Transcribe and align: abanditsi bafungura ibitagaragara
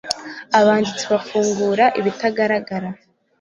abanditsi 0.59 1.05
bafungura 1.13 1.85
ibitagaragara 1.99 2.89